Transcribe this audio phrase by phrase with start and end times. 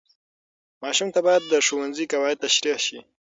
[0.83, 2.99] ماشوم ته باید د ښوونځي قواعد تشریح شي.